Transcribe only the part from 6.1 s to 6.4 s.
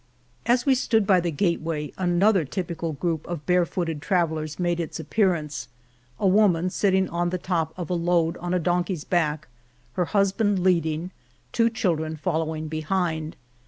A